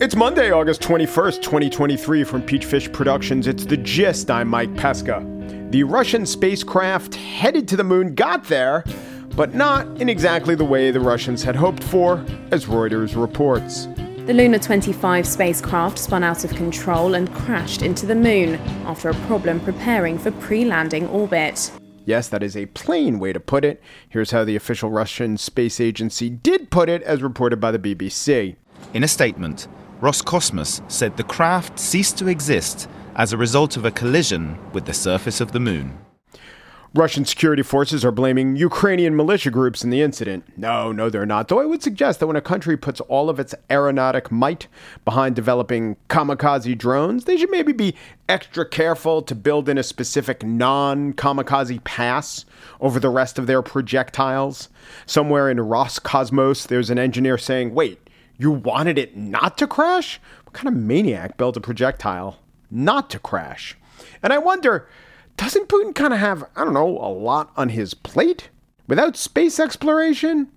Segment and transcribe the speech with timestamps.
[0.00, 3.46] It's Monday, August 21st, 2023, from Peachfish Productions.
[3.46, 4.30] It's The Gist.
[4.30, 5.22] I'm Mike Pesca.
[5.70, 8.82] The Russian spacecraft headed to the moon got there,
[9.36, 13.88] but not in exactly the way the Russians had hoped for, as Reuters reports.
[14.24, 18.54] The Luna 25 spacecraft spun out of control and crashed into the moon
[18.86, 21.70] after a problem preparing for pre landing orbit.
[22.06, 23.82] Yes, that is a plain way to put it.
[24.08, 28.56] Here's how the official Russian space agency did put it, as reported by the BBC.
[28.94, 29.68] In a statement,
[30.00, 34.94] Roscosmos said the craft ceased to exist as a result of a collision with the
[34.94, 35.98] surface of the moon.
[36.94, 40.44] Russian security forces are blaming Ukrainian militia groups in the incident.
[40.56, 41.46] No, no, they're not.
[41.46, 44.66] Though I would suggest that when a country puts all of its aeronautic might
[45.04, 47.94] behind developing kamikaze drones, they should maybe be
[48.28, 52.44] extra careful to build in a specific non kamikaze pass
[52.80, 54.70] over the rest of their projectiles.
[55.06, 58.09] Somewhere in Roscosmos, there's an engineer saying, wait,
[58.40, 60.18] you wanted it not to crash?
[60.44, 62.38] What kind of maniac built a projectile
[62.70, 63.76] not to crash?
[64.22, 64.88] And I wonder,
[65.36, 68.48] doesn't Putin kind of have, I don't know, a lot on his plate?
[68.86, 70.48] Without space exploration?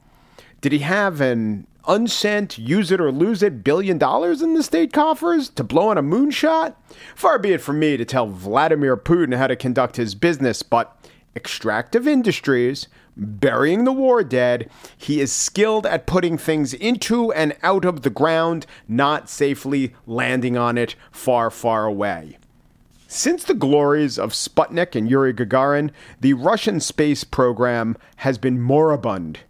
[0.62, 4.94] Did he have an unsent, use it or lose it billion dollars in the state
[4.94, 6.76] coffers to blow on a moonshot?
[7.16, 10.96] Far be it from me to tell Vladimir Putin how to conduct his business, but
[11.36, 14.70] extractive industries burying the war dead.
[14.98, 20.58] He is skilled at putting things into and out of the ground, not safely landing
[20.58, 22.38] on it far, far away.
[23.08, 29.42] Since the glories of Sputnik and Yuri Gagarin, the Russian space program has been moribund.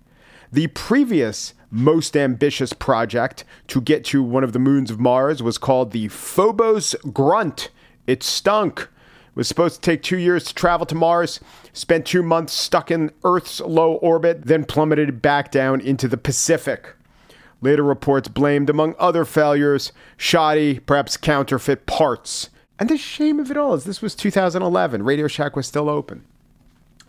[0.51, 5.57] The previous most ambitious project to get to one of the moons of Mars was
[5.57, 7.69] called the Phobos Grunt.
[8.05, 8.89] It stunk
[9.35, 11.39] was supposed to take two years to travel to Mars,
[11.73, 16.95] spent two months stuck in Earth's low orbit, then plummeted back down into the Pacific.
[17.61, 22.49] Later reports blamed, among other failures, shoddy, perhaps counterfeit parts.
[22.77, 25.03] And the shame of it all is this was 2011.
[25.03, 26.25] Radio Shack was still open.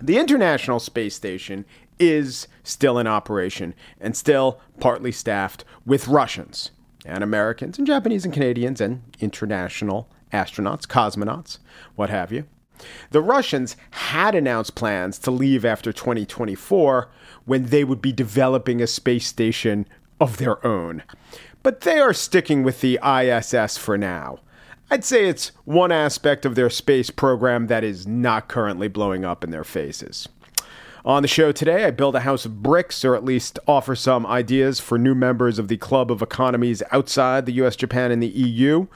[0.01, 1.65] The International Space Station
[1.99, 6.71] is still in operation and still partly staffed with Russians
[7.05, 11.59] and Americans and Japanese and Canadians and international astronauts, cosmonauts,
[11.95, 12.45] what have you.
[13.11, 17.09] The Russians had announced plans to leave after 2024
[17.45, 19.87] when they would be developing a space station
[20.21, 21.03] of their own.
[21.63, 24.41] But they are sticking with the ISS for now.
[24.91, 29.43] I'd say it's one aspect of their space program that is not currently blowing up
[29.43, 30.29] in their faces.
[31.05, 34.25] On the show today, I build a house of bricks, or at least offer some
[34.27, 38.29] ideas for new members of the club of economies outside the US, Japan, and the
[38.29, 38.87] EU.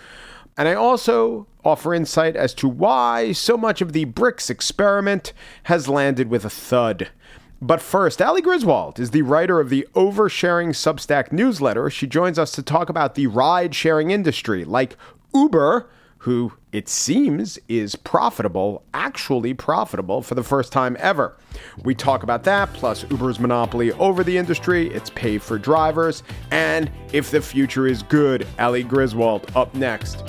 [0.58, 5.32] And I also offer insight as to why so much of the BRICS experiment
[5.64, 7.10] has landed with a thud.
[7.62, 11.90] But first, Ali Griswold is the writer of the Oversharing Substack newsletter.
[11.90, 14.96] She joins us to talk about the ride sharing industry, like
[15.32, 21.36] Uber, who it seems is profitable, actually profitable for the first time ever.
[21.84, 26.90] We talk about that, plus Uber's monopoly over the industry, its pay for drivers, and
[27.12, 28.46] if the future is good.
[28.58, 30.24] Ali Griswold up next.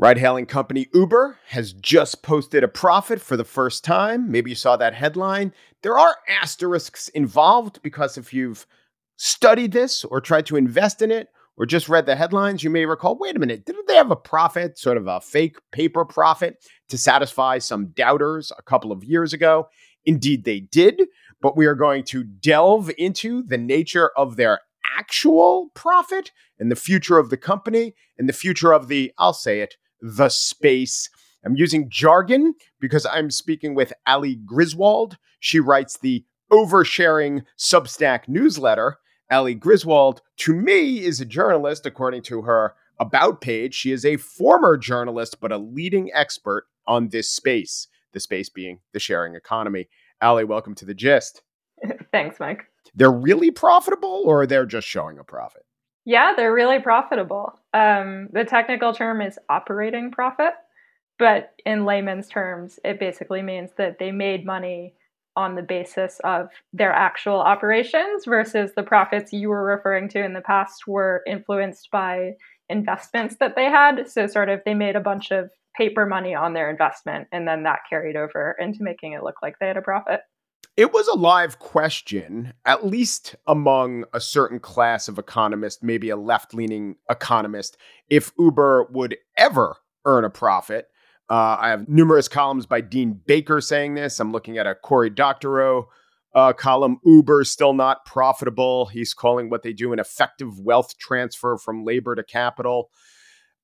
[0.00, 4.30] Ride hailing company Uber has just posted a profit for the first time.
[4.30, 5.52] Maybe you saw that headline.
[5.82, 8.66] There are asterisks involved because if you've
[9.18, 11.28] studied this or tried to invest in it
[11.58, 14.16] or just read the headlines, you may recall wait a minute, didn't they have a
[14.16, 19.34] profit, sort of a fake paper profit to satisfy some doubters a couple of years
[19.34, 19.68] ago?
[20.06, 21.02] Indeed, they did,
[21.42, 24.60] but we are going to delve into the nature of their
[24.98, 29.60] actual profit and the future of the company and the future of the, I'll say
[29.60, 31.08] it, the space.
[31.44, 35.16] I'm using jargon because I'm speaking with Ali Griswold.
[35.38, 38.98] She writes the Oversharing Substack newsletter.
[39.30, 43.74] Ali Griswold, to me, is a journalist, according to her About page.
[43.74, 48.80] She is a former journalist, but a leading expert on this space, the space being
[48.92, 49.88] the sharing economy.
[50.20, 51.42] Ali, welcome to the gist.
[52.12, 52.64] Thanks, Mike.
[52.94, 55.62] They're really profitable or they're just showing a profit?
[56.04, 57.58] Yeah, they're really profitable.
[57.72, 60.54] Um, the technical term is operating profit.
[61.18, 64.94] but in layman's terms, it basically means that they made money
[65.36, 70.32] on the basis of their actual operations versus the profits you were referring to in
[70.32, 72.32] the past were influenced by
[72.68, 74.08] investments that they had.
[74.10, 77.62] So, sort of, they made a bunch of paper money on their investment, and then
[77.64, 80.20] that carried over into making it look like they had a profit.
[80.80, 86.16] It was a live question, at least among a certain class of economists, maybe a
[86.16, 87.76] left leaning economist,
[88.08, 90.88] if Uber would ever earn a profit.
[91.28, 94.18] Uh, I have numerous columns by Dean Baker saying this.
[94.18, 95.86] I'm looking at a Cory Doctorow
[96.34, 96.98] uh, column.
[97.04, 98.86] Uber still not profitable.
[98.86, 102.88] He's calling what they do an effective wealth transfer from labor to capital.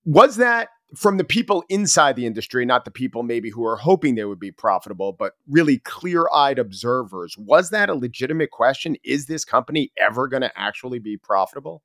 [0.04, 4.14] Was that from the people inside the industry, not the people maybe who are hoping
[4.14, 7.36] they would be profitable, but really clear eyed observers?
[7.38, 8.96] Was that a legitimate question?
[9.04, 11.82] Is this company ever going to actually be profitable?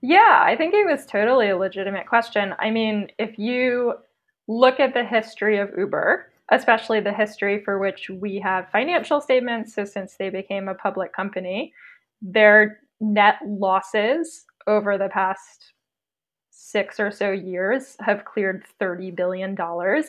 [0.00, 2.54] Yeah, I think it was totally a legitimate question.
[2.58, 3.94] I mean, if you
[4.48, 9.74] look at the history of Uber, especially the history for which we have financial statements.
[9.74, 11.72] So, since they became a public company,
[12.20, 15.72] their net losses over the past
[16.70, 19.56] six or so years have cleared $30 billion.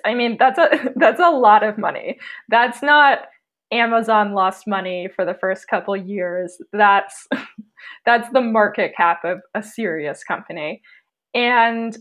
[0.05, 2.19] I mean, that's a that's a lot of money.
[2.49, 3.27] That's not
[3.71, 6.61] Amazon lost money for the first couple years.
[6.73, 7.27] That's
[8.05, 10.81] that's the market cap of a serious company.
[11.33, 11.97] And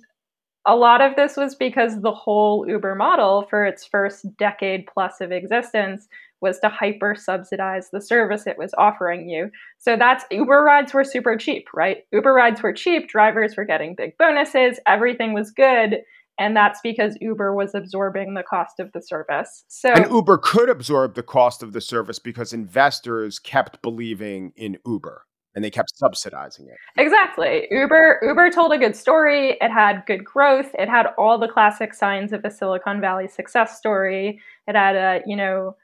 [0.66, 5.20] a lot of this was because the whole Uber model for its first decade plus
[5.20, 6.08] of existence
[6.40, 9.50] was to hyper subsidize the service it was offering you.
[9.78, 11.98] So that's Uber rides were super cheap, right?
[12.12, 16.02] Uber rides were cheap, drivers were getting big bonuses, everything was good.
[16.38, 19.64] And that's because Uber was absorbing the cost of the service.
[19.68, 24.78] So And Uber could absorb the cost of the service because investors kept believing in
[24.86, 26.76] Uber and they kept subsidizing it.
[26.96, 27.66] Exactly.
[27.70, 29.58] Uber Uber told a good story.
[29.60, 30.70] It had good growth.
[30.78, 34.40] It had all the classic signs of a Silicon Valley success story.
[34.66, 35.76] It had a, you know,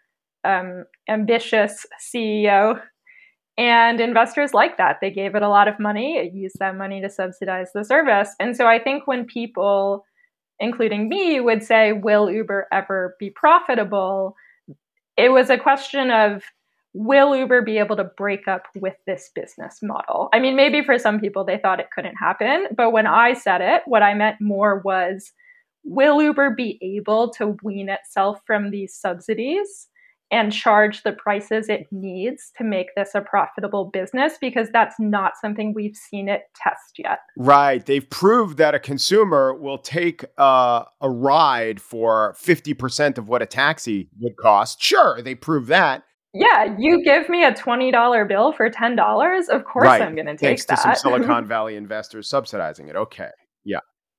[0.46, 2.80] um, ambitious CEO.
[3.58, 4.98] And investors like that.
[5.00, 6.18] They gave it a lot of money.
[6.18, 8.34] It used that money to subsidize the service.
[8.38, 10.04] And so I think when people,
[10.60, 14.36] including me, would say, Will Uber ever be profitable?
[15.16, 16.42] It was a question of
[16.96, 20.30] will Uber be able to break up with this business model?
[20.32, 23.60] I mean, maybe for some people they thought it couldn't happen, but when I said
[23.60, 25.32] it, what I meant more was
[25.84, 29.88] will Uber be able to wean itself from these subsidies?
[30.32, 35.34] And charge the prices it needs to make this a profitable business because that's not
[35.40, 37.20] something we've seen it test yet.
[37.36, 37.84] Right.
[37.86, 43.46] They've proved that a consumer will take uh, a ride for 50% of what a
[43.46, 44.82] taxi would cost.
[44.82, 46.02] Sure, they prove that
[46.38, 49.48] yeah, you give me a twenty dollar bill for ten dollars.
[49.48, 50.02] Of course, right.
[50.02, 50.78] I'm going to take Thanks that.
[50.80, 52.96] Thanks to some Silicon Valley investors subsidizing it.
[52.96, 53.30] Okay,
[53.64, 53.78] yeah,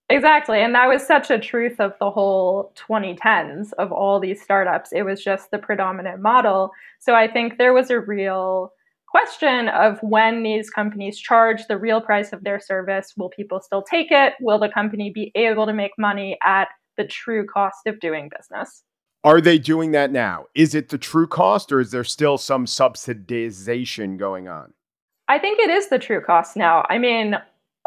[0.09, 4.91] exactly, and that was such a truth of the whole 2010s of all these startups.
[4.93, 6.71] It was just the predominant model.
[6.99, 8.73] So I think there was a real
[9.07, 13.81] question of when these companies charge the real price of their service, will people still
[13.81, 14.33] take it?
[14.41, 16.67] Will the company be able to make money at
[16.97, 18.83] the true cost of doing business?
[19.23, 20.45] Are they doing that now?
[20.55, 24.73] Is it the true cost or is there still some subsidization going on?
[25.27, 26.85] I think it is the true cost now.
[26.89, 27.35] I mean,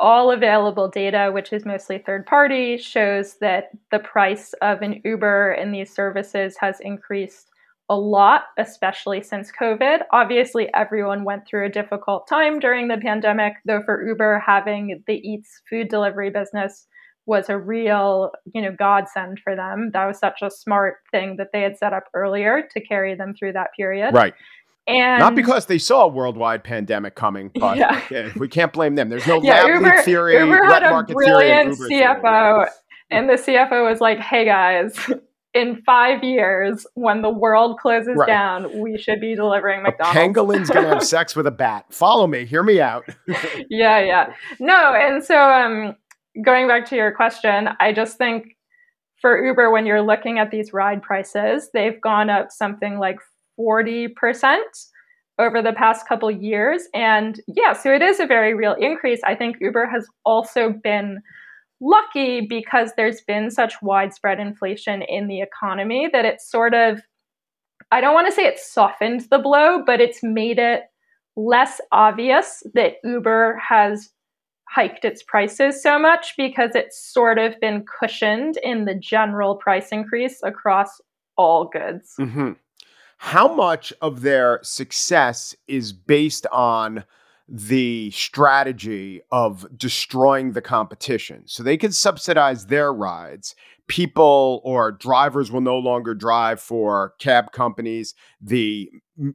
[0.00, 5.52] all available data, which is mostly third party, shows that the price of an Uber
[5.52, 7.50] in these services has increased
[7.90, 10.00] a lot, especially since COVID.
[10.12, 15.16] Obviously, everyone went through a difficult time during the pandemic, though, for Uber, having the
[15.16, 16.86] Eats food delivery business
[17.26, 19.90] was a real, you know, godsend for them.
[19.92, 23.34] That was such a smart thing that they had set up earlier to carry them
[23.38, 24.14] through that period.
[24.14, 24.34] Right.
[24.90, 28.02] And not because they saw a worldwide pandemic coming, but yeah.
[28.10, 29.08] yeah we can't blame them.
[29.08, 32.68] There's no yeah, lab Uber, theory, Uber had a brilliant theory, CFO,
[33.10, 34.98] and the CFO was like, "Hey guys,
[35.54, 38.26] in five years, when the world closes right.
[38.26, 41.86] down, we should be delivering McDonald's." A pangolin's gonna have sex with a bat.
[41.90, 42.44] Follow me.
[42.44, 43.04] Hear me out.
[43.68, 44.32] yeah, yeah.
[44.58, 45.96] No, and so um,
[46.42, 48.56] going back to your question, I just think
[49.20, 53.18] for Uber, when you're looking at these ride prices, they've gone up something like
[53.60, 54.58] 40%
[55.38, 56.84] over the past couple years.
[56.94, 59.20] And yeah, so it is a very real increase.
[59.24, 61.20] I think Uber has also been
[61.80, 67.00] lucky because there's been such widespread inflation in the economy that it's sort of,
[67.90, 70.82] I don't want to say it softened the blow, but it's made it
[71.36, 74.10] less obvious that Uber has
[74.68, 79.88] hiked its prices so much because it's sort of been cushioned in the general price
[79.90, 81.00] increase across
[81.36, 82.14] all goods.
[82.20, 82.52] Mm-hmm.
[83.22, 87.04] How much of their success is based on
[87.46, 91.42] the strategy of destroying the competition?
[91.44, 93.54] So they can subsidize their rides.
[93.90, 98.14] people or drivers will no longer drive for cab companies.
[98.40, 98.88] The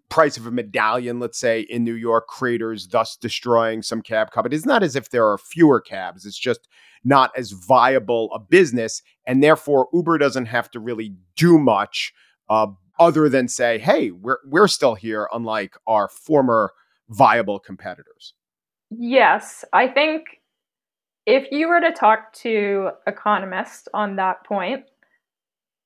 [0.08, 4.60] price of a medallion, let's say, in New York craters, thus destroying some cab companies.
[4.60, 6.70] It's not as if there are fewer cabs, it's just
[7.04, 9.04] not as viable a business.
[9.28, 12.14] And therefore, Uber doesn't have to really do much
[12.48, 12.68] uh,
[13.00, 16.72] other than say, hey, we're, we're still here, unlike our former
[17.10, 18.34] viable competitors.
[18.90, 20.42] Yes, I think
[21.26, 24.86] if you were to talk to economists on that point,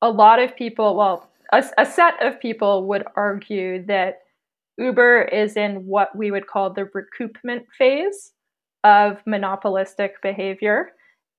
[0.01, 4.19] a lot of people, well, a, a, set of people would argue that
[4.77, 8.33] Uber is in what we would call the recoupment phase
[8.83, 10.91] of monopolistic behavior.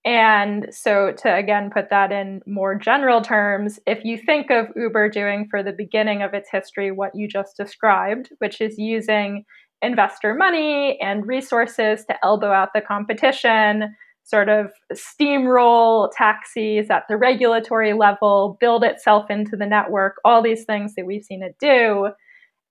[0.05, 5.11] And so, to again put that in more general terms, if you think of Uber
[5.11, 9.45] doing for the beginning of its history what you just described, which is using
[9.83, 17.17] investor money and resources to elbow out the competition, sort of steamroll taxis at the
[17.17, 22.09] regulatory level, build itself into the network, all these things that we've seen it do.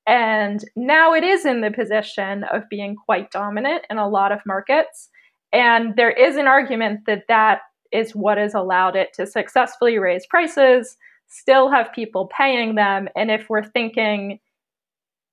[0.08, 4.40] And now it is in the position of being quite dominant in a lot of
[4.46, 5.10] markets.
[5.52, 10.26] And there is an argument that that is what has allowed it to successfully raise
[10.28, 10.96] prices,
[11.28, 13.10] still have people paying them.
[13.16, 14.40] And if we're thinking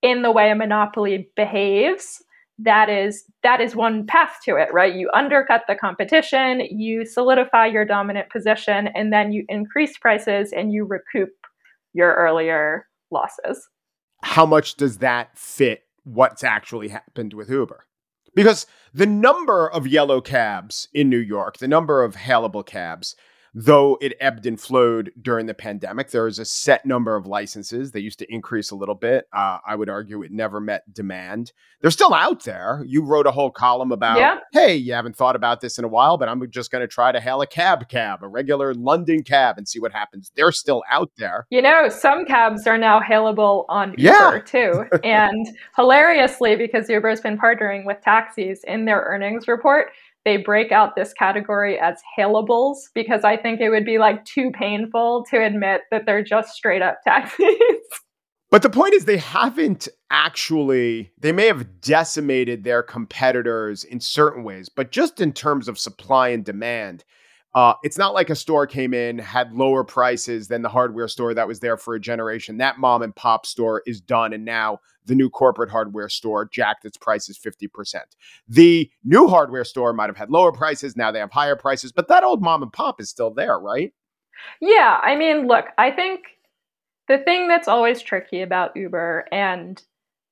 [0.03, 2.23] in the way a monopoly behaves
[2.59, 7.67] that is that is one path to it right you undercut the competition you solidify
[7.67, 11.31] your dominant position and then you increase prices and you recoup
[11.93, 13.69] your earlier losses
[14.23, 17.86] how much does that fit what's actually happened with uber
[18.37, 23.17] because the number of yellow cabs in new york the number of hailable cabs
[23.59, 26.11] though it ebbed and flowed during the pandemic.
[26.11, 27.91] There was a set number of licenses.
[27.91, 29.27] They used to increase a little bit.
[29.33, 31.53] Uh, I would argue it never met demand.
[31.81, 32.85] They're still out there.
[32.87, 34.41] You wrote a whole column about, yeah.
[34.53, 37.13] hey, you haven't thought about this in a while, but I'm just going to try
[37.13, 40.31] to hail a cab cab, a regular London cab, and see what happens.
[40.37, 41.47] They're still out there.
[41.49, 44.41] You know, some cabs are now hailable on Uber yeah.
[44.45, 44.85] too.
[45.03, 45.47] and
[45.77, 49.93] hilariously, because Uber's been partnering with taxis in their earnings report,
[50.27, 54.51] they break out this category as hailables because I think it would be like too
[54.51, 57.47] painful to admit that they're just straight up taxis.
[58.51, 64.43] But the point is, they haven't actually, they may have decimated their competitors in certain
[64.45, 67.05] ways, but just in terms of supply and demand,
[67.57, 71.33] uh, it's not like a store came in, had lower prices than the hardware store
[71.33, 72.59] that was there for a generation.
[72.59, 74.35] That mom and pop store is done.
[74.35, 78.03] And now the new corporate hardware store jacked its prices 50%.
[78.47, 80.99] The new hardware store might have had lower prices.
[80.99, 83.91] Now they have higher prices, but that old mom and pop is still there, right?
[84.61, 85.01] Yeah.
[85.03, 86.25] I mean, look, I think
[87.09, 89.83] the thing that's always tricky about Uber, and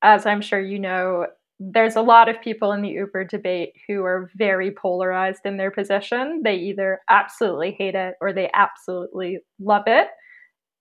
[0.02, 1.28] as I'm sure you know,
[1.60, 5.70] there's a lot of people in the Uber debate who are very polarized in their
[5.70, 6.42] position.
[6.44, 10.08] They either absolutely hate it or they absolutely love it.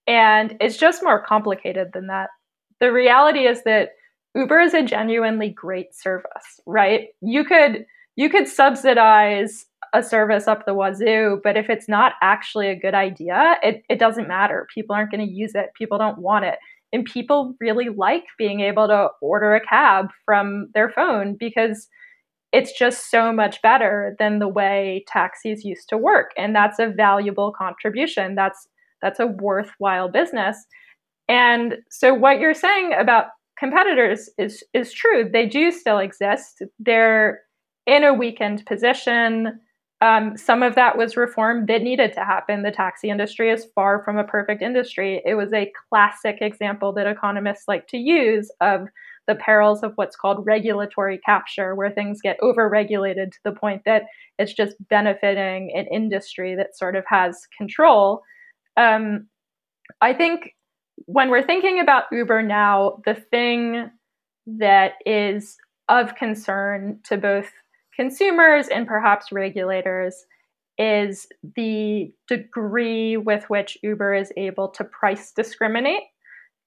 [0.07, 2.29] And it's just more complicated than that.
[2.79, 3.89] The reality is that
[4.35, 7.09] Uber is a genuinely great service, right?
[7.21, 12.67] You could you could subsidize a service up the wazoo, but if it's not actually
[12.67, 14.67] a good idea, it, it doesn't matter.
[14.73, 15.71] People aren't going to use it.
[15.75, 16.57] People don't want it.
[16.93, 21.89] And people really like being able to order a cab from their phone because
[22.53, 26.31] it's just so much better than the way taxis used to work.
[26.37, 28.35] And that's a valuable contribution.
[28.35, 28.67] That's
[29.01, 30.65] that's a worthwhile business.
[31.27, 33.25] And so what you're saying about
[33.57, 35.29] competitors is is true.
[35.31, 36.61] They do still exist.
[36.79, 37.41] They're
[37.85, 39.59] in a weakened position.
[40.03, 42.61] Um, some of that was reform that needed to happen.
[42.61, 45.21] The taxi industry is far from a perfect industry.
[45.23, 48.89] It was a classic example that economists like to use of
[49.27, 54.03] the perils of what's called regulatory capture, where things get overregulated to the point that
[54.37, 58.23] it's just benefiting an industry that sort of has control.
[58.75, 59.27] Um,
[60.01, 60.53] I think
[61.05, 63.89] when we're thinking about Uber now, the thing
[64.47, 65.55] that is
[65.87, 67.49] of concern to both
[67.95, 70.25] consumers and perhaps regulators
[70.77, 76.03] is the degree with which Uber is able to price discriminate.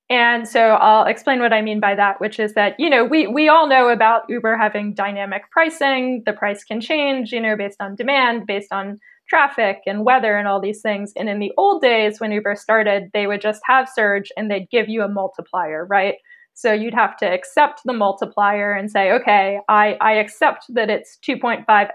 [0.08, 3.26] And so I'll explain what I mean by that, which is that, you know, we,
[3.26, 6.22] we all know about Uber having dynamic pricing.
[6.24, 10.46] The price can change, you know, based on demand, based on traffic and weather and
[10.46, 11.12] all these things.
[11.16, 14.70] And in the old days, when Uber started, they would just have surge and they'd
[14.70, 16.14] give you a multiplier, right?
[16.56, 21.18] So you'd have to accept the multiplier and say, okay, I, I accept that it's
[21.28, 21.90] 2.5x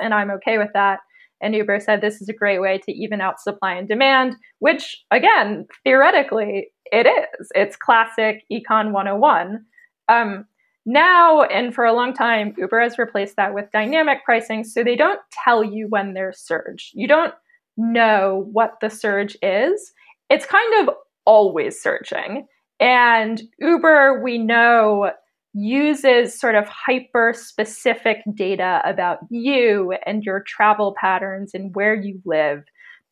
[0.00, 1.00] and I'm okay with that.
[1.42, 4.96] And Uber said this is a great way to even out supply and demand, which
[5.10, 7.48] again, theoretically, it is.
[7.54, 9.62] It's classic Econ 101.
[10.08, 10.46] Um,
[10.86, 14.64] now, and for a long time, Uber has replaced that with dynamic pricing.
[14.64, 16.90] So they don't tell you when there's surge.
[16.94, 17.34] You don't
[17.76, 19.92] know what the surge is,
[20.30, 20.94] it's kind of
[21.26, 22.46] always surging.
[22.80, 25.10] And Uber, we know,
[25.58, 32.20] uses sort of hyper specific data about you and your travel patterns and where you
[32.26, 32.62] live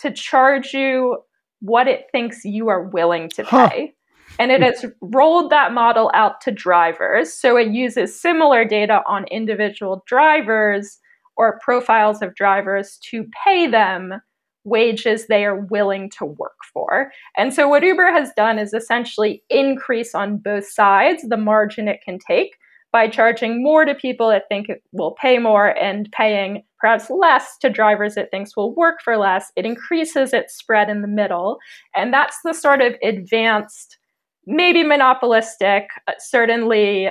[0.01, 1.17] to charge you
[1.61, 3.49] what it thinks you are willing to pay.
[3.49, 4.35] Huh.
[4.39, 7.33] And it has rolled that model out to drivers.
[7.33, 10.99] So it uses similar data on individual drivers
[11.37, 14.21] or profiles of drivers to pay them
[14.65, 17.13] wages they are willing to work for.
[17.37, 22.01] And so what Uber has done is essentially increase on both sides the margin it
[22.05, 22.57] can take
[22.95, 27.59] by charging more to people it think it will pay more and paying perhaps less
[27.59, 29.51] to drivers it thinks will work for less.
[29.57, 31.59] It increases its spread in the middle.
[31.97, 33.99] And that's the sort of advanced,
[34.47, 37.11] maybe monopolistic, uh, certainly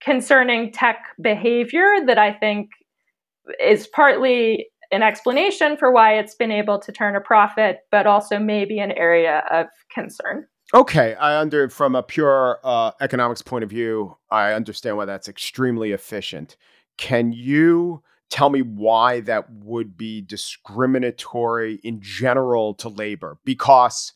[0.00, 2.70] concerning tech behavior that I think
[3.64, 8.38] is partly an explanation for why it's been able to turn a profit, but also
[8.38, 10.46] maybe an area of concern.
[10.74, 15.28] Okay, I under from a pure uh, economics point of view, I understand why that's
[15.28, 16.56] extremely efficient.
[16.96, 23.38] Can you tell me why that would be discriminatory in general to labor?
[23.44, 24.12] Because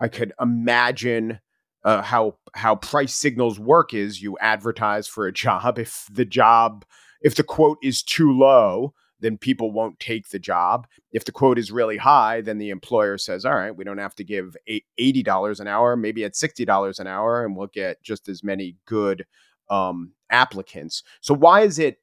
[0.00, 1.40] I could imagine
[1.84, 6.84] uh, how how price signals work is you advertise for a job if the job
[7.20, 10.86] if the quote is too low then people won't take the job.
[11.12, 14.16] If the quote is really high, then the employer says, all right, we don't have
[14.16, 18.42] to give $80 an hour, maybe at $60 an hour, and we'll get just as
[18.42, 19.24] many good
[19.70, 21.04] um, applicants.
[21.20, 21.98] So, why is it?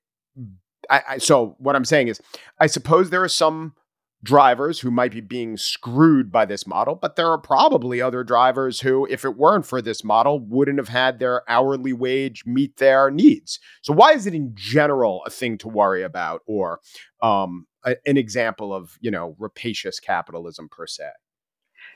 [0.89, 2.21] I, I, so, what I'm saying is,
[2.57, 3.75] I suppose there are some
[4.23, 8.81] drivers who might be being screwed by this model, but there are probably other drivers
[8.81, 13.09] who, if it weren't for this model, wouldn't have had their hourly wage meet their
[13.09, 13.59] needs.
[13.81, 16.81] So, why is it in general a thing to worry about, or
[17.21, 21.09] um, a, an example of you know rapacious capitalism per se?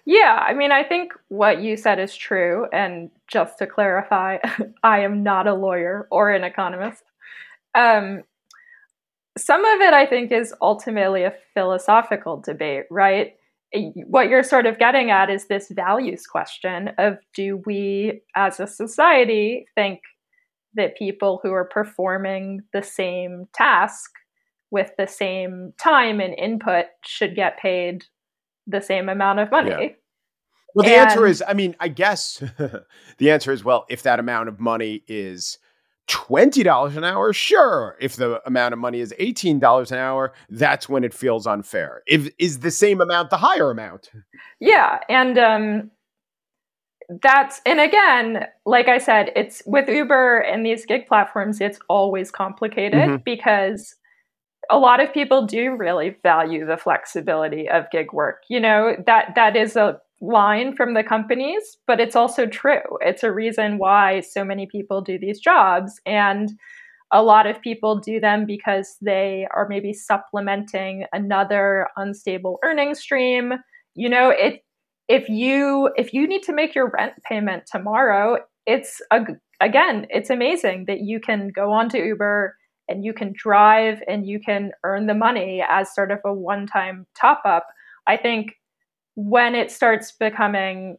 [0.05, 2.67] Yeah, I mean, I think what you said is true.
[2.73, 4.37] And just to clarify,
[4.83, 7.03] I am not a lawyer or an economist.
[7.75, 8.23] Um,
[9.37, 13.33] some of it, I think, is ultimately a philosophical debate, right?
[14.05, 18.67] What you're sort of getting at is this values question of do we as a
[18.67, 20.01] society think
[20.75, 24.11] that people who are performing the same task
[24.69, 28.05] with the same time and input should get paid
[28.67, 29.69] the same amount of money?
[29.69, 29.89] Yeah.
[30.75, 32.43] Well, the and, answer is I mean, I guess
[33.17, 35.57] the answer is well, if that amount of money is
[36.09, 37.97] $20 an hour, sure.
[37.99, 42.03] If the amount of money is $18 an hour, that's when it feels unfair.
[42.07, 44.11] If is the same amount the higher amount?
[44.59, 45.91] Yeah, and um
[47.21, 52.31] that's and again, like I said, it's with Uber and these gig platforms, it's always
[52.31, 53.15] complicated mm-hmm.
[53.23, 53.95] because
[54.69, 58.43] a lot of people do really value the flexibility of gig work.
[58.49, 62.81] You know, that that is a line from the companies, but it's also true.
[63.01, 65.99] It's a reason why so many people do these jobs.
[66.05, 66.51] And
[67.11, 73.53] a lot of people do them because they are maybe supplementing another unstable earning stream.
[73.95, 74.63] You know, it
[75.09, 79.25] if you if you need to make your rent payment tomorrow, it's a,
[79.59, 82.55] again, it's amazing that you can go onto Uber
[82.87, 87.05] and you can drive and you can earn the money as sort of a one-time
[87.19, 87.67] top up.
[88.07, 88.53] I think
[89.15, 90.97] when it starts becoming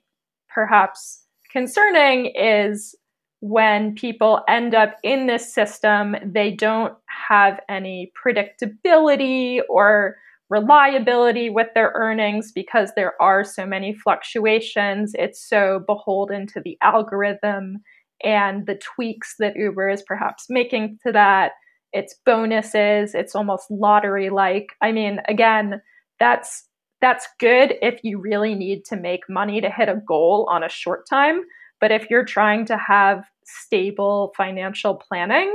[0.49, 2.95] perhaps concerning is
[3.41, 6.95] when people end up in this system, they don't
[7.29, 10.17] have any predictability or
[10.49, 15.13] reliability with their earnings because there are so many fluctuations.
[15.19, 17.83] It's so beholden to the algorithm
[18.23, 21.53] and the tweaks that Uber is perhaps making to that.
[21.93, 24.69] It's bonuses, it's almost lottery like.
[24.81, 25.81] I mean, again,
[26.19, 26.65] that's
[27.05, 30.71] that's good if you really need to make money to hit a goal on a
[30.71, 31.43] short time.
[31.79, 35.55] But if you're trying to have stable financial planning,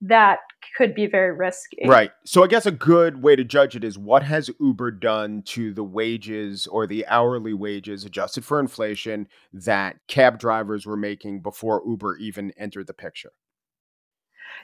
[0.00, 0.40] that
[0.76, 1.86] could be very risky.
[1.86, 2.10] Right.
[2.24, 5.72] So I guess a good way to judge it is what has Uber done to
[5.72, 11.84] the wages or the hourly wages adjusted for inflation that cab drivers were making before
[11.86, 13.30] Uber even entered the picture?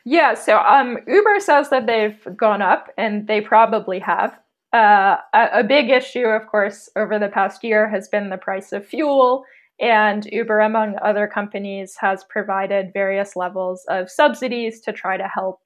[0.05, 4.37] Yeah, so um, Uber says that they've gone up, and they probably have.
[4.73, 8.73] Uh, a, a big issue, of course, over the past year has been the price
[8.73, 9.45] of fuel.
[9.81, 15.61] And Uber, among other companies, has provided various levels of subsidies to try to help,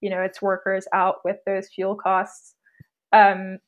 [0.00, 2.54] you know, its workers out with those fuel costs.
[3.12, 3.58] Um,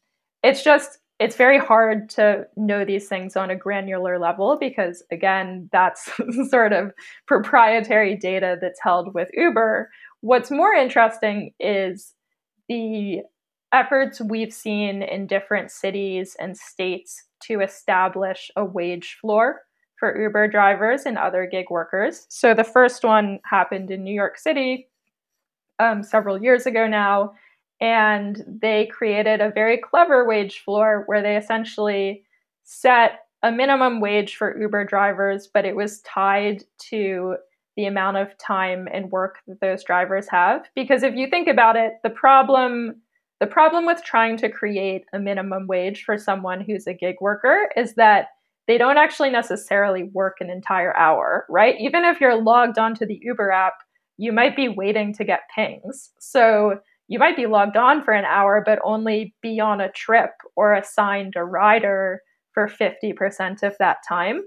[0.43, 5.69] it's just it's very hard to know these things on a granular level because again
[5.73, 6.11] that's
[6.51, 6.93] sort of
[7.27, 12.15] proprietary data that's held with uber what's more interesting is
[12.69, 13.21] the
[13.73, 19.63] efforts we've seen in different cities and states to establish a wage floor
[19.99, 22.27] for Uber drivers and other gig workers.
[22.29, 24.89] So the first one happened in New York City
[25.79, 27.33] um, several years ago now,
[27.81, 32.25] and they created a very clever wage floor where they essentially
[32.65, 37.37] set a minimum wage for Uber drivers, but it was tied to
[37.77, 40.67] the amount of time and work that those drivers have.
[40.75, 43.03] Because if you think about it, the problem
[43.41, 47.69] the problem with trying to create a minimum wage for someone who's a gig worker
[47.77, 48.29] is that
[48.67, 51.77] they don't actually necessarily work an entire hour, right?
[51.79, 53.75] Even if you're logged onto the Uber app,
[54.17, 56.11] you might be waiting to get pings.
[56.19, 60.31] So you might be logged on for an hour, but only be on a trip
[60.57, 62.23] or assigned a rider
[62.53, 64.43] for 50% of that time.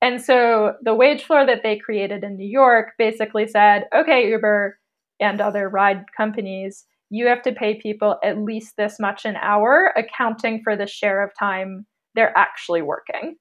[0.00, 4.78] And so the wage floor that they created in New York basically said, okay, Uber
[5.20, 9.92] and other ride companies, you have to pay people at least this much an hour,
[9.96, 13.36] accounting for the share of time they're actually working.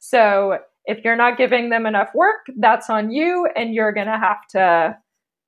[0.00, 4.18] So if you're not giving them enough work, that's on you, and you're going to
[4.18, 4.96] have to,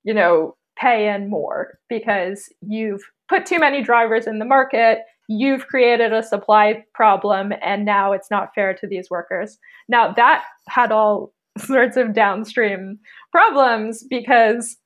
[0.05, 4.99] you know, pay in more because you've put too many drivers in the market.
[5.27, 9.57] You've created a supply problem, and now it's not fair to these workers.
[9.89, 12.99] Now, that had all sorts of downstream
[13.33, 14.77] problems because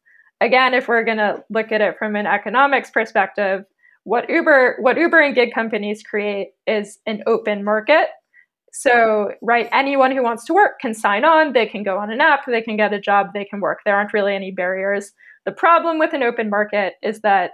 [0.41, 3.63] again, if we're going to look at it from an economics perspective,
[4.03, 8.07] what Uber what Uber and gig companies create is an open market.
[8.71, 12.21] So, right, anyone who wants to work can sign on, they can go on an
[12.21, 13.79] app, they can get a job, they can work.
[13.83, 15.11] There aren't really any barriers.
[15.45, 17.51] The problem with an open market is that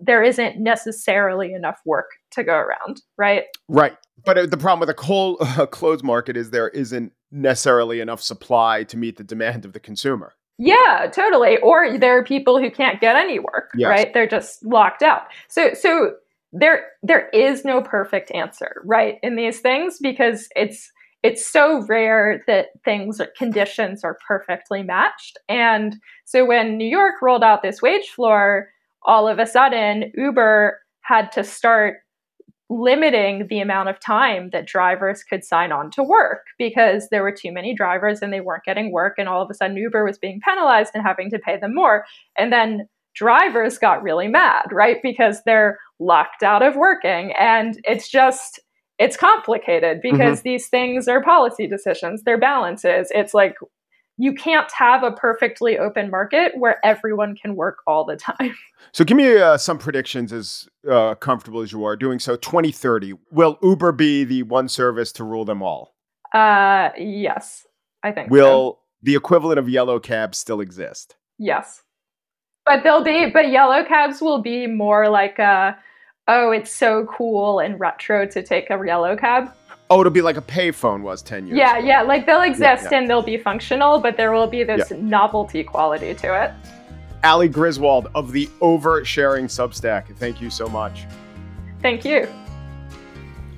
[0.00, 3.44] there isn't necessarily enough work to go around, right?
[3.68, 3.96] Right.
[4.24, 8.84] But uh, the problem with a uh, closed market is there isn't necessarily enough supply
[8.84, 10.34] to meet the demand of the consumer.
[10.62, 11.56] Yeah, totally.
[11.58, 13.88] Or there are people who can't get any work, yes.
[13.88, 14.12] right?
[14.12, 15.22] They're just locked out.
[15.48, 16.16] So so
[16.52, 20.92] there there is no perfect answer, right, in these things because it's
[21.22, 25.38] it's so rare that things or conditions are perfectly matched.
[25.48, 25.96] And
[26.26, 28.68] so when New York rolled out this wage floor,
[29.04, 31.98] all of a sudden Uber had to start
[32.70, 37.32] limiting the amount of time that drivers could sign on to work because there were
[37.32, 40.18] too many drivers and they weren't getting work and all of a sudden Uber was
[40.18, 42.04] being penalized and having to pay them more.
[42.38, 44.98] And then drivers got really mad right?
[45.02, 48.60] Because they're locked out of working and it's just
[48.98, 50.48] it's complicated because mm-hmm.
[50.48, 53.08] these things are policy decisions they're balances.
[53.10, 53.56] It's like
[54.20, 58.54] you can't have a perfectly open market where everyone can work all the time.
[58.92, 62.34] So, give me uh, some predictions as uh, comfortable as you are doing so.
[62.34, 65.94] 2030, will Uber be the one service to rule them all?
[66.34, 67.66] Uh, yes,
[68.02, 68.30] I think.
[68.30, 68.78] Will so.
[69.02, 71.14] the equivalent of yellow cabs still exist?
[71.38, 71.84] Yes,
[72.64, 73.26] but they'll be.
[73.30, 75.78] But yellow cabs will be more like a.
[76.26, 79.52] Oh, it's so cool and retro to take a yellow cab.
[79.92, 81.86] Oh, it'll be like a payphone was 10 years Yeah, ago.
[81.86, 82.02] yeah.
[82.02, 82.98] Like they'll exist yeah, yeah.
[82.98, 84.96] and they'll be functional, but there will be this yeah.
[85.00, 86.52] novelty quality to it.
[87.24, 90.16] Ali Griswold of the Oversharing Substack.
[90.16, 91.06] Thank you so much.
[91.82, 92.28] Thank you.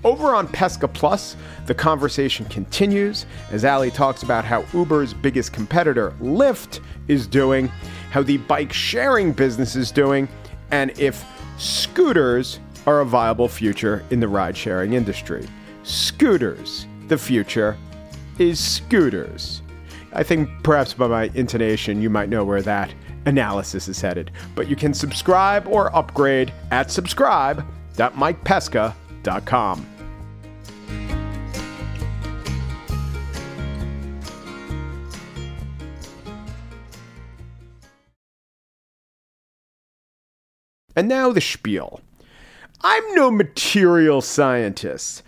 [0.04, 6.12] Over on Pesca Plus, the conversation continues as Ali talks about how Uber's biggest competitor,
[6.20, 7.68] Lyft, is doing,
[8.10, 10.28] how the bike sharing business is doing,
[10.72, 11.24] and if
[11.56, 15.46] scooters are a viable future in the ride sharing industry
[15.82, 16.86] scooters.
[17.08, 17.76] The future
[18.38, 19.62] is scooters.
[20.12, 22.94] I think perhaps by my intonation, you might know where that
[23.26, 24.30] analysis is headed.
[24.54, 29.86] But you can subscribe or upgrade at subscribe.mikepesca.com.
[40.94, 42.02] And now the spiel.
[42.82, 45.22] I'm no material scientist.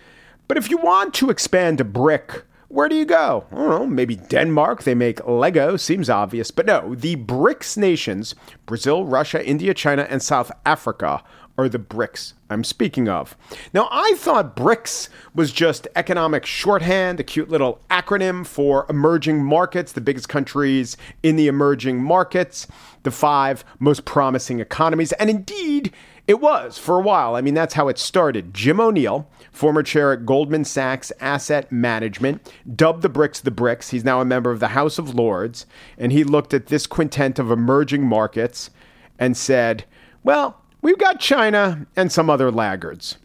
[0.47, 3.45] But if you want to expand a brick, where do you go?
[3.51, 4.83] I don't know, maybe Denmark.
[4.83, 6.51] They make Lego, seems obvious.
[6.51, 11.23] But no, the BRICS nations Brazil, Russia, India, China, and South Africa
[11.57, 13.35] are the BRICS I'm speaking of.
[13.73, 19.93] Now, I thought BRICS was just economic shorthand, a cute little acronym for emerging markets,
[19.93, 22.67] the biggest countries in the emerging markets,
[23.03, 25.11] the five most promising economies.
[25.13, 25.93] And indeed,
[26.27, 27.35] it was for a while.
[27.35, 28.53] I mean, that's how it started.
[28.53, 33.91] Jim O'Neill, former chair at Goldman Sachs Asset Management, dubbed the BRICS the BRICS.
[33.91, 35.65] He's now a member of the House of Lords.
[35.97, 38.71] And he looked at this quintet of emerging markets
[39.19, 39.85] and said,
[40.23, 43.17] well, we've got China and some other laggards.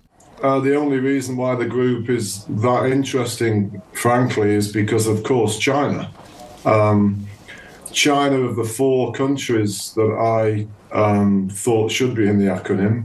[0.43, 5.59] Uh, the only reason why the group is that interesting, frankly, is because, of course,
[5.59, 6.11] China.
[6.65, 7.27] Um,
[7.93, 13.05] China, of the four countries that I um, thought should be in the acronym,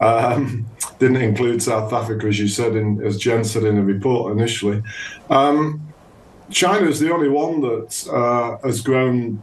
[0.00, 0.66] Um,
[0.98, 4.82] didn't include South Africa, as you said, in, as Jen said in the report initially.
[5.30, 5.80] Um,
[6.50, 9.42] China is the only one that uh, has grown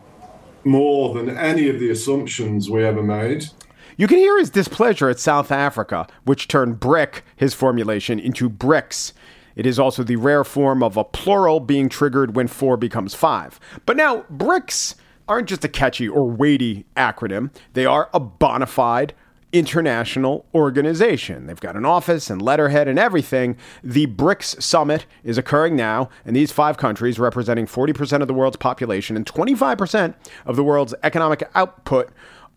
[0.64, 3.46] more than any of the assumptions we ever made.
[3.96, 9.14] You can hear his displeasure at South Africa, which turned BRIC, his formulation, into BRICS.
[9.56, 13.60] It is also the rare form of a plural being triggered when four becomes five.
[13.88, 14.94] But now, BRICS
[15.28, 19.14] aren't just a catchy or weighty acronym, they are a bona fide
[19.54, 21.48] international organization.
[21.48, 23.56] They've got an office and letterhead and everything.
[23.84, 28.58] The BRICS summit is occurring now, and these five countries, representing 40% of the world's
[28.58, 32.10] population and 25% of the world's economic output,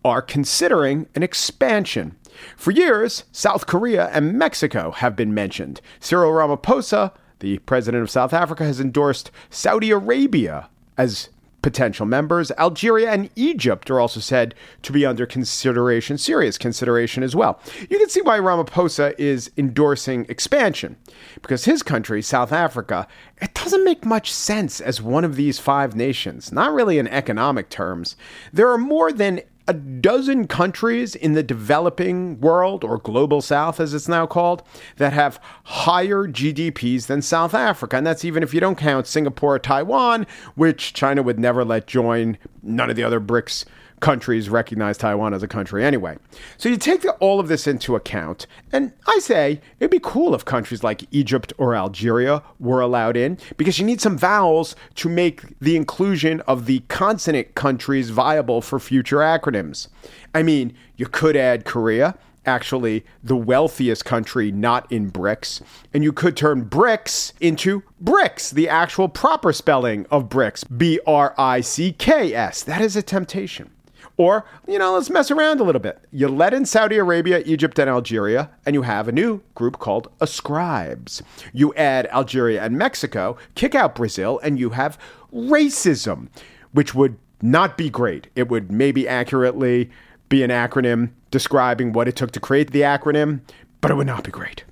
[0.04, 2.16] are considering an expansion.
[2.56, 5.80] For years, South Korea and Mexico have been mentioned.
[6.00, 11.28] Cyril Ramaphosa, the president of South Africa, has endorsed Saudi Arabia as
[11.62, 12.51] potential members.
[12.53, 17.61] Algeria and Egypt are also said to be under consideration, serious consideration as well.
[17.88, 20.96] You can see why Ramaphosa is endorsing expansion,
[21.42, 23.07] because his country, South Africa,
[23.40, 27.68] it doesn't make much sense as one of these five nations, not really in economic
[27.68, 28.16] terms.
[28.53, 33.94] There are more than a dozen countries in the developing world, or global south as
[33.94, 34.62] it's now called,
[34.96, 37.96] that have higher GDPs than South Africa.
[37.96, 41.87] And that's even if you don't count Singapore or Taiwan, which China would never let
[41.87, 42.38] join.
[42.62, 43.64] None of the other BRICS
[44.01, 46.17] countries recognize Taiwan as a country anyway.
[46.57, 50.35] So you take the, all of this into account, and I say it'd be cool
[50.35, 55.09] if countries like Egypt or Algeria were allowed in because you need some vowels to
[55.09, 59.89] make the inclusion of the consonant countries viable for future acronyms.
[60.35, 62.17] I mean, you could add Korea.
[62.47, 65.61] Actually, the wealthiest country not in BRICS.
[65.93, 71.35] And you could turn BRICS into BRICKS, the actual proper spelling of BRICKS B R
[71.37, 72.63] I C K S.
[72.63, 73.71] That is a temptation.
[74.20, 76.04] Or, you know, let's mess around a little bit.
[76.12, 80.12] You let in Saudi Arabia, Egypt, and Algeria, and you have a new group called
[80.20, 81.22] ascribes.
[81.54, 84.98] You add Algeria and Mexico, kick out Brazil, and you have
[85.33, 86.28] racism,
[86.72, 88.26] which would not be great.
[88.37, 89.88] It would maybe accurately
[90.28, 93.40] be an acronym describing what it took to create the acronym,
[93.80, 94.64] but it would not be great.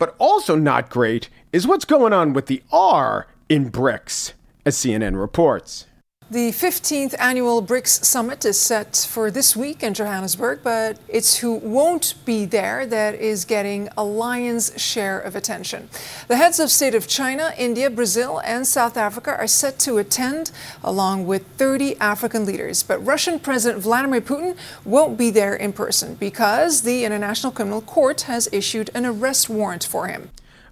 [0.00, 4.32] But also not great is what's going on with the R in BRICS,
[4.66, 5.86] as CNN reports.
[6.30, 11.52] The 15th annual BRICS summit is set for this week in Johannesburg, but it's who
[11.56, 15.90] won't be there that is getting a lion's share of attention.
[16.28, 20.50] The heads of state of China, India, Brazil, and South Africa are set to attend,
[20.82, 22.82] along with 30 African leaders.
[22.82, 28.22] But Russian President Vladimir Putin won't be there in person because the International Criminal Court
[28.22, 30.30] has issued an arrest warrant for him.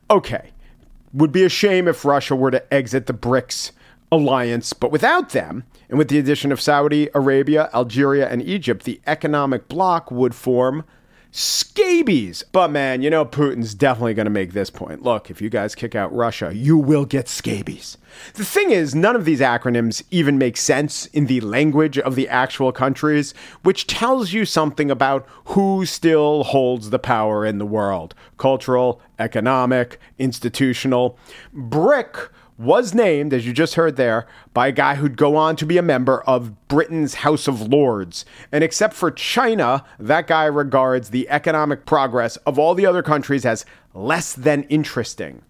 [0.09, 0.49] Okay.
[1.13, 3.73] Would be a shame if Russia were to exit the BRICS
[4.13, 9.01] alliance, but without them, and with the addition of Saudi Arabia, Algeria, and Egypt, the
[9.07, 10.85] economic bloc would form
[11.35, 12.45] scabies.
[12.53, 15.03] But man, you know, Putin's definitely going to make this point.
[15.03, 17.97] Look, if you guys kick out Russia, you will get scabies.
[18.35, 22.29] The thing is, none of these acronyms even make sense in the language of the
[22.29, 28.15] actual countries, which tells you something about who still holds the power in the world
[28.37, 31.17] cultural, economic, institutional.
[31.55, 35.67] BRIC was named, as you just heard there, by a guy who'd go on to
[35.67, 38.25] be a member of Britain's House of Lords.
[38.51, 43.47] And except for China, that guy regards the economic progress of all the other countries
[43.47, 45.43] as less than interesting.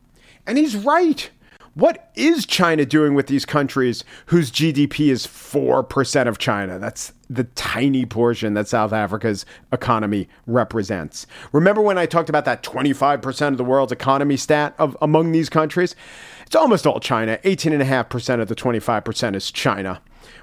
[0.46, 1.30] And he's right.
[1.74, 6.78] What is China doing with these countries whose GDP is 4% of China?
[6.78, 11.26] That's the tiny portion that South Africa's economy represents.
[11.50, 15.48] Remember when I talked about that 25% of the world's economy stat of among these
[15.48, 15.96] countries?
[16.44, 17.38] It's almost all China.
[17.42, 20.02] 18.5% of the 25% is China.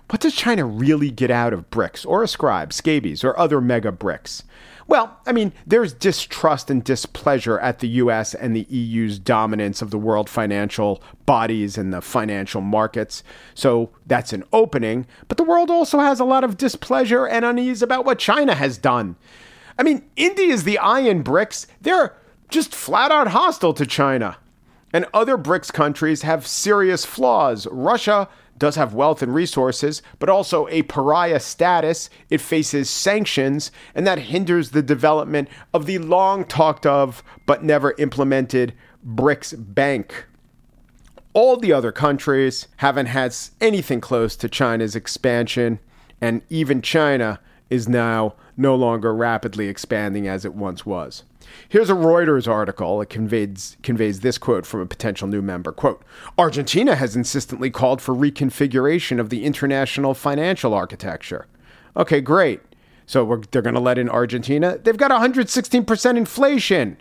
[0.09, 4.41] What does China really get out of BRICS or ascribe, scabies, or other mega BRICS?
[4.89, 9.91] Well, I mean, there's distrust and displeasure at the US and the EU's dominance of
[9.91, 13.21] the world financial bodies and the financial markets.
[13.53, 15.05] So that's an opening.
[15.27, 18.79] But the world also has a lot of displeasure and unease about what China has
[18.79, 19.15] done.
[19.77, 21.67] I mean, India is the eye in BRICS.
[21.79, 22.15] They're
[22.49, 24.37] just flat out hostile to China.
[24.91, 27.67] And other BRICS countries have serious flaws.
[27.67, 28.27] Russia
[28.59, 32.09] does have wealth and resources, but also a pariah status.
[32.29, 37.95] It faces sanctions, and that hinders the development of the long talked of but never
[37.97, 38.73] implemented
[39.05, 40.25] BRICS Bank.
[41.33, 45.79] All the other countries haven't had anything close to China's expansion,
[46.19, 51.23] and even China is now no longer rapidly expanding as it once was.
[51.67, 55.71] Here's a Reuters article that conveys, conveys this quote from a potential new member.
[55.71, 56.03] Quote,
[56.37, 61.47] Argentina has insistently called for reconfiguration of the international financial architecture.
[61.95, 62.61] Okay, great.
[63.05, 64.77] So they're going to let in Argentina.
[64.77, 66.97] They've got 116% inflation.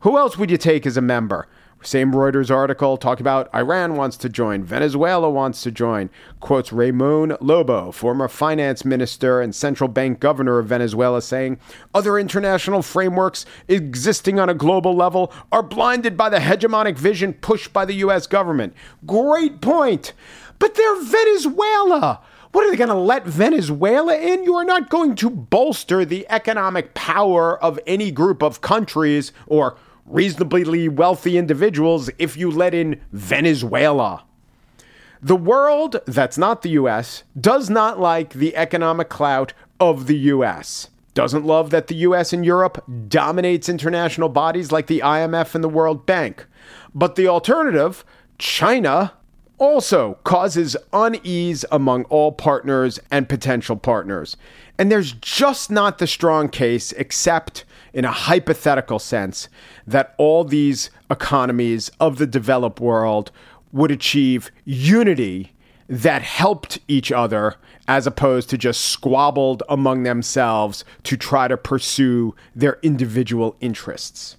[0.00, 1.48] Who else would you take as a member?
[1.82, 6.10] Same Reuters article talking about Iran wants to join, Venezuela wants to join.
[6.40, 11.58] Quotes Ramon Lobo, former finance minister and central bank governor of Venezuela, saying
[11.94, 17.72] other international frameworks existing on a global level are blinded by the hegemonic vision pushed
[17.72, 18.26] by the U.S.
[18.26, 18.74] government.
[19.06, 20.12] Great point.
[20.58, 22.20] But they're Venezuela.
[22.52, 24.42] What are they going to let Venezuela in?
[24.42, 29.76] You are not going to bolster the economic power of any group of countries or
[30.08, 34.24] reasonably wealthy individuals if you let in Venezuela.
[35.20, 40.88] The world, that's not the US, does not like the economic clout of the US.
[41.14, 45.68] Doesn't love that the US and Europe dominates international bodies like the IMF and the
[45.68, 46.46] World Bank.
[46.94, 48.04] But the alternative,
[48.38, 49.14] China,
[49.58, 54.36] also causes unease among all partners and potential partners.
[54.78, 59.48] And there's just not the strong case, except in a hypothetical sense,
[59.86, 63.32] that all these economies of the developed world
[63.72, 65.52] would achieve unity
[65.88, 67.56] that helped each other
[67.88, 74.36] as opposed to just squabbled among themselves to try to pursue their individual interests.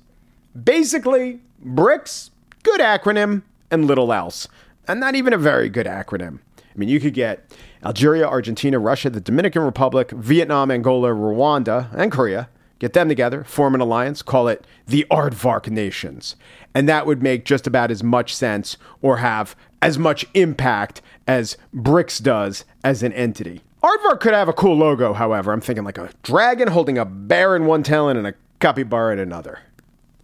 [0.64, 2.30] Basically, BRICS,
[2.64, 4.48] good acronym, and little else.
[4.88, 6.40] And not even a very good acronym.
[6.74, 7.52] I mean, you could get
[7.84, 13.76] Algeria, Argentina, Russia, the Dominican Republic, Vietnam, Angola, Rwanda, and Korea Get them together, form
[13.76, 16.38] an alliance, call it the Aardvark Nations.
[16.74, 21.58] And that would make just about as much sense or have as much impact as
[21.76, 23.62] BRICS does as an entity.
[23.84, 25.52] Aardvark could have a cool logo, however.
[25.52, 29.20] I'm thinking like a dragon holding a bear in one talon and a capybara in
[29.20, 29.60] another.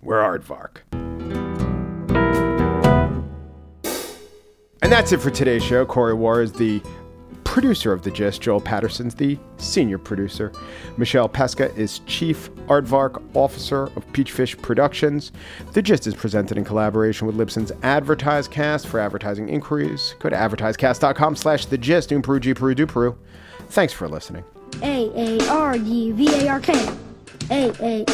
[0.01, 1.04] We're Aardvark.
[4.85, 5.83] And that's it for today's show.
[5.83, 6.79] Corey Wara is the
[7.43, 8.39] producer of The Gist.
[8.39, 10.51] Joel Patterson's the senior producer.
[10.95, 15.31] Michelle Pesca is chief aardvark officer of Peachfish Productions.
[15.73, 18.85] The Gist is presented in collaboration with Libsyn's AdvertiseCast.
[18.85, 22.13] For advertising inquiries, go to advertisecast.com slash The Gist.
[22.13, 23.17] Um, Peru, G, Peru, do Peru.
[23.69, 24.43] Thanks for listening.
[24.83, 26.73] A-A-R-D-V-A-R-K.
[27.49, 28.05] A-A-R-D-V-A-R-K.